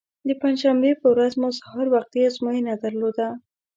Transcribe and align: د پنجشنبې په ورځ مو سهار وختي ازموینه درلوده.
د 0.27 0.29
پنجشنبې 0.41 0.91
په 1.01 1.07
ورځ 1.13 1.31
مو 1.41 1.49
سهار 1.59 1.85
وختي 1.95 2.19
ازموینه 2.29 2.73
درلوده. 2.83 3.27